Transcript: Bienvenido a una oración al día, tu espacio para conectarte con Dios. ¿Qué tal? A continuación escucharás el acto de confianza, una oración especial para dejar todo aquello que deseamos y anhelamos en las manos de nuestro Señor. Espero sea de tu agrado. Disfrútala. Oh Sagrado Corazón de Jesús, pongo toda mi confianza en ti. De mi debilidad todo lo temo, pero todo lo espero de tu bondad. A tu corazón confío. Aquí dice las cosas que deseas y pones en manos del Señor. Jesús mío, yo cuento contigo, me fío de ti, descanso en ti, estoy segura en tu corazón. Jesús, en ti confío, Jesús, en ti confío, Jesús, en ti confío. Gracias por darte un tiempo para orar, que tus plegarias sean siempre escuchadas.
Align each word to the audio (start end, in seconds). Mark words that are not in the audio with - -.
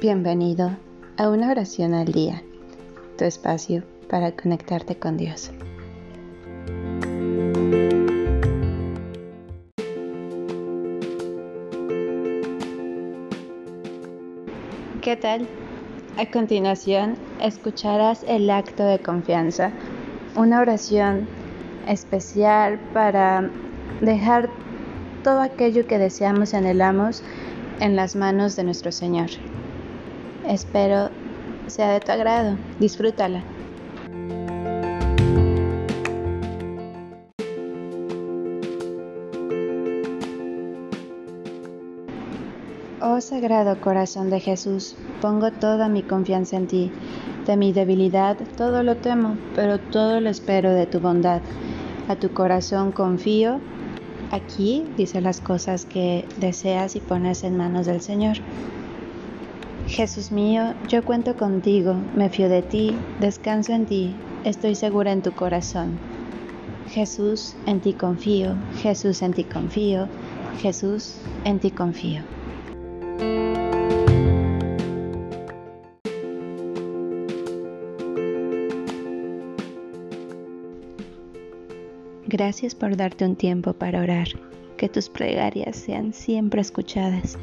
Bienvenido 0.00 0.70
a 1.16 1.28
una 1.28 1.50
oración 1.50 1.92
al 1.92 2.12
día, 2.12 2.40
tu 3.16 3.24
espacio 3.24 3.82
para 4.08 4.30
conectarte 4.30 4.96
con 4.96 5.16
Dios. 5.16 5.50
¿Qué 15.02 15.16
tal? 15.16 15.48
A 16.16 16.30
continuación 16.30 17.16
escucharás 17.42 18.24
el 18.28 18.48
acto 18.50 18.84
de 18.84 19.00
confianza, 19.00 19.72
una 20.36 20.60
oración 20.60 21.26
especial 21.88 22.78
para 22.94 23.50
dejar 24.00 24.48
todo 25.24 25.40
aquello 25.40 25.88
que 25.88 25.98
deseamos 25.98 26.52
y 26.52 26.56
anhelamos 26.56 27.24
en 27.80 27.96
las 27.96 28.14
manos 28.14 28.54
de 28.54 28.62
nuestro 28.62 28.92
Señor. 28.92 29.30
Espero 30.46 31.10
sea 31.66 31.92
de 31.92 32.00
tu 32.00 32.12
agrado. 32.12 32.56
Disfrútala. 32.78 33.42
Oh 43.00 43.20
Sagrado 43.20 43.80
Corazón 43.80 44.28
de 44.28 44.40
Jesús, 44.40 44.96
pongo 45.20 45.50
toda 45.52 45.88
mi 45.88 46.02
confianza 46.02 46.56
en 46.56 46.66
ti. 46.66 46.92
De 47.46 47.56
mi 47.56 47.72
debilidad 47.72 48.36
todo 48.56 48.82
lo 48.82 48.96
temo, 48.96 49.36
pero 49.54 49.78
todo 49.78 50.20
lo 50.20 50.28
espero 50.28 50.72
de 50.72 50.86
tu 50.86 51.00
bondad. 51.00 51.40
A 52.08 52.16
tu 52.16 52.30
corazón 52.32 52.92
confío. 52.92 53.60
Aquí 54.30 54.84
dice 54.96 55.20
las 55.20 55.40
cosas 55.40 55.84
que 55.84 56.26
deseas 56.38 56.96
y 56.96 57.00
pones 57.00 57.44
en 57.44 57.56
manos 57.56 57.86
del 57.86 58.00
Señor. 58.00 58.38
Jesús 59.88 60.30
mío, 60.30 60.74
yo 60.86 61.02
cuento 61.02 61.34
contigo, 61.36 61.96
me 62.14 62.28
fío 62.28 62.48
de 62.50 62.60
ti, 62.62 62.94
descanso 63.20 63.72
en 63.72 63.86
ti, 63.86 64.14
estoy 64.44 64.74
segura 64.74 65.12
en 65.12 65.22
tu 65.22 65.32
corazón. 65.32 65.98
Jesús, 66.90 67.56
en 67.66 67.80
ti 67.80 67.94
confío, 67.94 68.54
Jesús, 68.82 69.22
en 69.22 69.32
ti 69.32 69.44
confío, 69.44 70.06
Jesús, 70.60 71.16
en 71.44 71.58
ti 71.58 71.70
confío. 71.70 72.22
Gracias 82.26 82.74
por 82.74 82.94
darte 82.94 83.24
un 83.24 83.36
tiempo 83.36 83.72
para 83.72 84.02
orar, 84.02 84.28
que 84.76 84.90
tus 84.90 85.08
plegarias 85.08 85.76
sean 85.76 86.12
siempre 86.12 86.60
escuchadas. 86.60 87.38